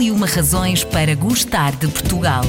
[0.00, 2.42] E uma razões para gostar de Portugal.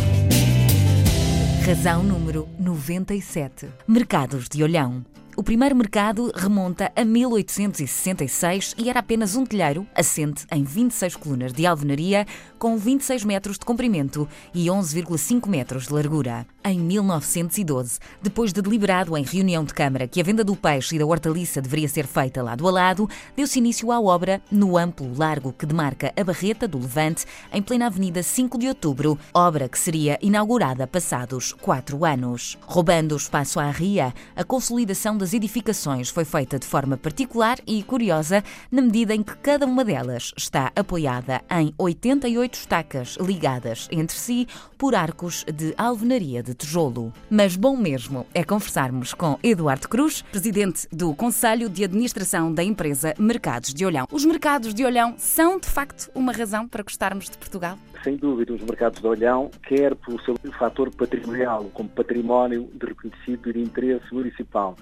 [1.66, 3.67] Razão número 97.
[3.85, 5.06] Mercados de Olhão.
[5.35, 11.51] O primeiro mercado remonta a 1866 e era apenas um telheiro assente em 26 colunas
[11.51, 12.25] de alvenaria
[12.57, 16.47] com 26 metros de comprimento e 11,5 metros de largura.
[16.64, 21.00] Em 1912, depois de deliberado em reunião de Câmara que a venda do peixe e
[21.00, 25.52] da hortaliça deveria ser feita lado a lado, deu-se início à obra no amplo largo
[25.54, 30.19] que demarca a Barreta do Levante, em plena Avenida 5 de Outubro, obra que seria
[30.21, 32.60] inaugurada passados quatro anos.
[32.68, 37.82] Roubando o espaço à ria, a consolidação das edificações foi feita de forma particular e
[37.82, 44.16] curiosa, na medida em que cada uma delas está apoiada em 88 estacas ligadas entre
[44.16, 44.48] si
[44.78, 47.14] por arcos de alvenaria de tijolo.
[47.30, 53.14] Mas bom mesmo é conversarmos com Eduardo Cruz, presidente do Conselho de Administração da empresa
[53.18, 54.08] Mercados de Olhão.
[54.12, 57.77] Os mercados de Olhão são, de facto, uma razão para gostarmos de Portugal?
[58.04, 63.54] Sem dúvida, os mercados de Olhão, quer pelo seu fator patrimonial, como património de reconhecido
[63.54, 64.75] de interesse municipal,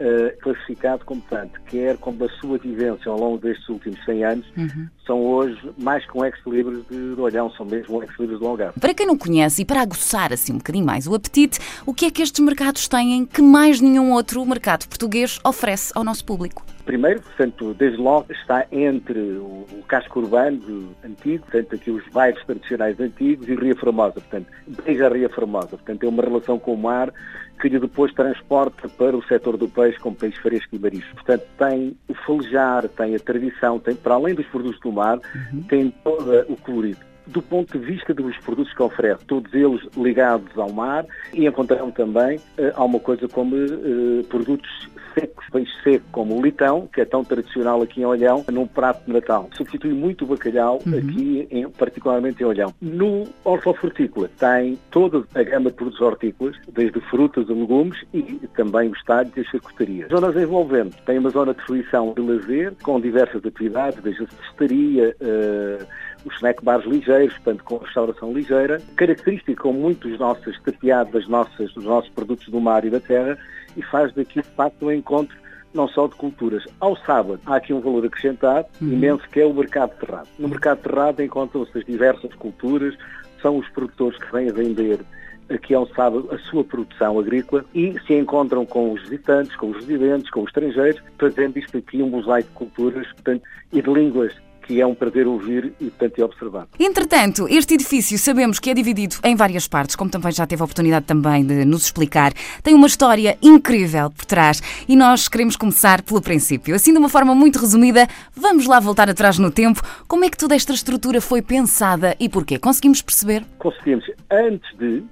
[0.00, 4.46] uh, classificado como tanto, quer como a sua vivência ao longo destes últimos 100 anos,
[4.56, 4.88] uhum.
[5.06, 8.78] são hoje mais que um ex-libris de, Olhão, são mesmo um ex-libris do Algarve.
[8.80, 12.06] Para quem não conhece e para aguçar assim um bocadinho mais o apetite, o que
[12.06, 16.64] é que estes mercados têm que mais nenhum outro mercado português oferece ao nosso público?
[16.84, 22.40] Primeiro, portanto, desde logo está entre o, o casco urbano antigo, portanto, aqui os bairros
[22.44, 24.46] tradicionais antigos e Ria Formosa, portanto,
[24.84, 27.12] desde a Ria Formosa, portanto, tem uma relação com o mar
[27.60, 31.14] que lhe depois transporta para o setor do peixe como peixe fresco e marisco.
[31.14, 35.62] Portanto, tem o falejar, tem a tradição, tem, para além dos produtos do mar, uhum.
[35.62, 40.56] tem todo o colorido do ponto de vista dos produtos que oferece, todos eles ligados
[40.56, 44.88] ao mar e encontramos também uh, alguma coisa como uh, produtos
[45.18, 49.06] secos, peixe seco, como o litão, que é tão tradicional aqui em Olhão, num prato
[49.06, 49.48] de Natal.
[49.56, 50.98] Substitui muito o bacalhau uhum.
[50.98, 52.74] aqui, em, particularmente em Olhão.
[52.80, 58.22] No hortofrutícola tem toda a gama de produtos hortícolas, desde frutas a legumes e
[58.54, 60.10] também os talhos e as charcutarias.
[60.10, 65.16] Zonas envolventes tem uma zona de fruição de lazer, com diversas atividades, desde a cestaria,
[65.20, 65.86] uh,
[66.26, 71.72] os snack bars ligeiros, portanto com restauração ligeira, característica com muitos nossos tapeados das nossas,
[71.72, 73.38] dos nossos produtos do mar e da terra
[73.76, 75.36] e faz daqui de facto um encontro
[75.72, 76.64] não só de culturas.
[76.80, 78.92] Ao sábado há aqui um valor acrescentado uhum.
[78.92, 80.28] imenso que é o mercado terrado.
[80.38, 82.96] No mercado terrado encontram-se as diversas culturas,
[83.40, 85.00] são os produtores que vêm a vender
[85.48, 89.76] aqui ao sábado a sua produção agrícola e se encontram com os visitantes, com os
[89.76, 93.42] residentes, com os estrangeiros, fazendo isto aqui um mosaico de culturas portanto,
[93.72, 94.32] e de línguas
[94.66, 96.66] que é um prazer ouvir e, portanto, observar.
[96.78, 100.64] Entretanto, este edifício sabemos que é dividido em várias partes, como também já teve a
[100.64, 102.32] oportunidade também de nos explicar.
[102.62, 106.74] Tem uma história incrível por trás e nós queremos começar pelo princípio.
[106.74, 109.80] Assim, de uma forma muito resumida, vamos lá voltar atrás no tempo.
[110.08, 112.58] Como é que toda esta estrutura foi pensada e porquê?
[112.58, 113.44] Conseguimos perceber?
[113.58, 114.04] Conseguimos.
[114.30, 115.02] Antes de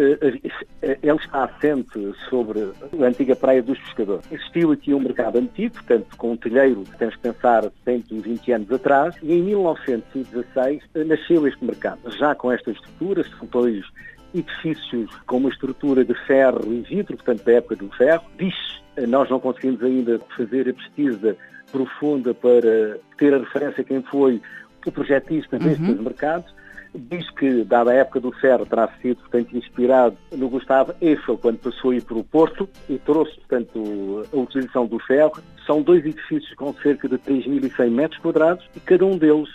[0.00, 4.24] ele está assente sobre a antiga Praia dos Pescadores.
[4.30, 9.14] Existiu aqui um mercado antigo, portanto, com um telheiro, temos que pensar, 120 anos atrás,
[9.22, 12.10] e em 1916 eh, nasceu este mercado.
[12.18, 13.84] Já com esta estrutura, são dois
[14.34, 18.24] edifícios com uma estrutura de ferro e vidro, portanto, da época do ferro.
[18.38, 18.54] Diz,
[19.08, 21.36] nós não conseguimos ainda fazer a pesquisa
[21.70, 24.40] profunda para ter a referência quem foi
[24.86, 26.02] o projetista destes uhum.
[26.02, 26.52] mercados,
[26.94, 31.58] Diz que, dada a época do ferro, terá sido, portanto, inspirado no Gustavo Eiffel, quando
[31.58, 35.32] passou a ir para o Porto e trouxe, portanto, a utilização do ferro.
[35.66, 39.48] São dois edifícios com cerca de 3.100 metros quadrados e cada um deles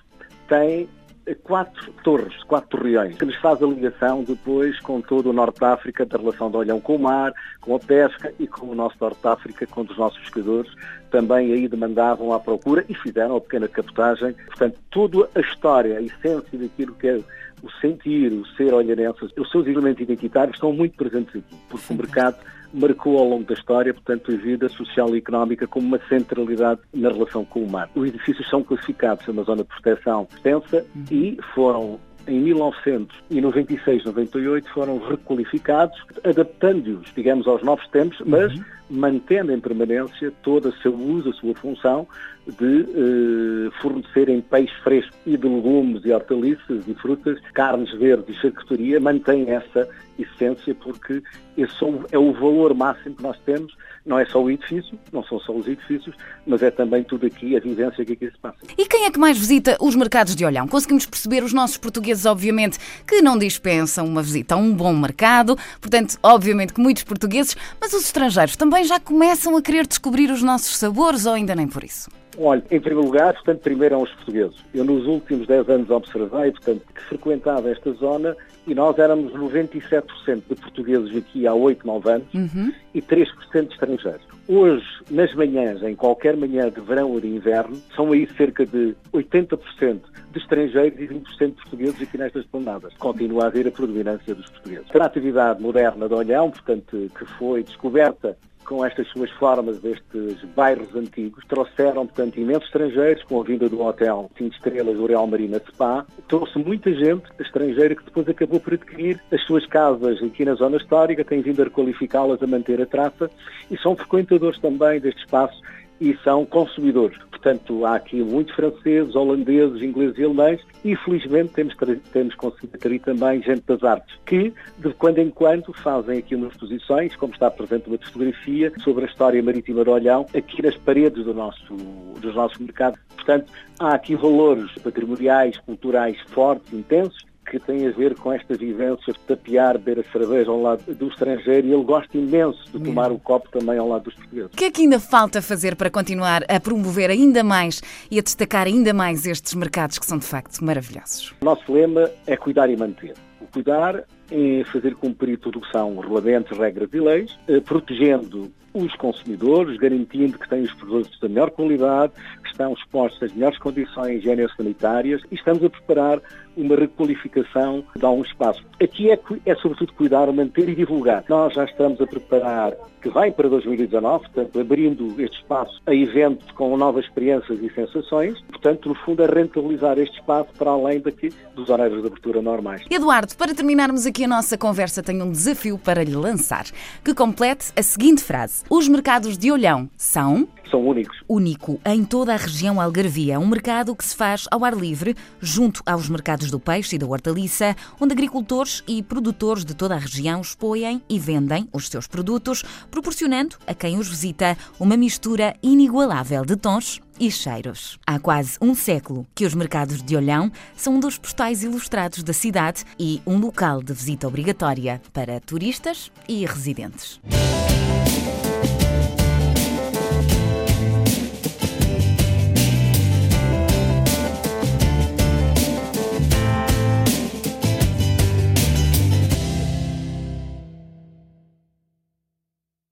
[0.48, 0.88] tem
[1.34, 5.66] quatro torres, quatro torreões, que nos faz a ligação depois com todo o Norte de
[5.66, 8.96] África, da relação do Olhão com o mar, com a pesca e com o nosso
[9.02, 10.72] Norte de África, quando os nossos pescadores
[11.10, 14.34] também aí demandavam à procura e fizeram a pequena capotagem.
[14.46, 17.20] Portanto, toda a história, a essência daquilo que é
[17.64, 21.98] o sentir, o ser olharense, os seus elementos identitários estão muito presentes aqui, porque o
[21.98, 22.38] mercado
[22.76, 27.10] marcou ao longo da história, portanto, a vida social e económica como uma centralidade na
[27.10, 27.90] relação com o mar.
[27.96, 34.98] Os edifícios são classificados numa zona de proteção extensa e foram em 1996, 98 foram
[34.98, 38.64] requalificados, adaptando-os, digamos, aos novos tempos, mas uhum.
[38.90, 42.08] mantendo em permanência todo o seu uso, a sua função
[42.48, 48.40] de eh, fornecerem peixe fresco e de legumes e hortaliças e frutas, carnes verdes e
[48.40, 49.88] charcutaria, mantém essa
[50.18, 51.22] essência porque
[51.58, 51.76] esse
[52.12, 53.76] é o valor máximo que nós temos
[54.06, 56.16] não é só o edifício, não são só os edifícios,
[56.46, 58.58] mas é também tudo aqui, a vivência que aqui se passa.
[58.78, 60.68] E quem é que mais visita os mercados de Olhão?
[60.68, 62.78] Conseguimos perceber os nossos portugueses, obviamente,
[63.08, 67.94] que não dispensam uma visita a um bom mercado, portanto, obviamente que muitos portugueses, mas
[67.94, 71.84] os estrangeiros também já começam a querer descobrir os nossos sabores ou ainda nem por
[71.84, 72.10] isso?
[72.38, 74.58] Olha, em primeiro lugar, portanto, primeiro são os portugueses.
[74.74, 78.36] Eu nos últimos 10 anos observei, portanto, que frequentava esta zona
[78.68, 82.74] e nós éramos 97% de portugueses aqui há 8, 9 anos uhum.
[82.94, 84.26] e 3% de estrangeiros.
[84.48, 88.96] Hoje, nas manhãs, em qualquer manhã de verão ou de inverno, são aí cerca de
[89.14, 90.00] 80%
[90.32, 92.94] de estrangeiros e 20% de portugueses aqui nestas planadas.
[92.96, 94.86] Continua a haver a predominância dos portugueses.
[94.94, 100.94] A atividade moderna de Olhão, portanto, que foi descoberta com estas suas formas destes bairros
[100.96, 105.62] antigos, trouxeram, portanto, imensos estrangeiros, com a vinda do hotel 5 estrelas do Real Marina
[105.72, 110.56] Spa, trouxe muita gente estrangeira que depois acabou por adquirir as suas casas aqui na
[110.56, 113.30] zona histórica, tem vindo a requalificá-las, a manter a traça
[113.70, 115.62] e são frequentadores também deste espaço
[116.00, 117.18] e são consumidores.
[117.30, 121.76] Portanto, há aqui muitos franceses, holandeses, ingleses e alemães e, felizmente, temos,
[122.12, 126.54] temos conseguido ter também gente das artes, que, de quando em quando, fazem aqui umas
[126.54, 131.24] exposições, como está presente uma fotografia, sobre a história marítima de Olhão, aqui nas paredes
[131.24, 131.76] do nosso,
[132.20, 133.00] dos nossos mercados.
[133.16, 139.14] Portanto, há aqui valores patrimoniais, culturais fortes, intensos, que tem a ver com esta vivência
[139.14, 143.12] de tapear, beber a cerveja ao lado do estrangeiro e ele gosta imenso de tomar
[143.12, 144.52] o copo também ao lado dos portugueses.
[144.54, 148.22] O que é que ainda falta fazer para continuar a promover ainda mais e a
[148.22, 151.34] destacar ainda mais estes mercados que são de facto maravilhosos?
[151.42, 153.14] O nosso lema é cuidar e manter.
[153.40, 158.52] O cuidar é fazer cumprir tudo o que são regulamentos, regras e leis, eh, protegendo
[158.76, 162.12] os consumidores, garantindo que têm os produtos da melhor qualidade,
[162.44, 166.22] que estão expostos às melhores condições higiênico-sanitárias e estamos a preparar
[166.58, 168.64] uma requalificação de algum espaço.
[168.82, 171.24] Aqui é, é sobretudo cuidar, manter e divulgar.
[171.30, 176.50] Nós já estamos a preparar, que vai para 2019, portanto, abrindo este espaço a eventos
[176.52, 178.40] com novas experiências e sensações.
[178.50, 182.84] Portanto, no fundo, é rentabilizar este espaço para além daqui dos horários de abertura normais.
[182.90, 186.66] Eduardo, para terminarmos aqui a nossa conversa, tenho um desafio para lhe lançar,
[187.04, 188.64] que complete a seguinte frase.
[188.70, 191.18] Os mercados de Olhão são são únicos.
[191.28, 195.82] Único em toda a região Algarvia, um mercado que se faz ao ar livre, junto
[195.86, 200.42] aos mercados do peixe e da hortaliça, onde agricultores e produtores de toda a região
[200.42, 206.58] expõem e vendem os seus produtos, proporcionando a quem os visita uma mistura inigualável de
[206.58, 207.98] tons e cheiros.
[208.06, 212.34] Há quase um século que os mercados de Olhão são um dos postais ilustrados da
[212.34, 217.22] cidade e um local de visita obrigatória para turistas e residentes.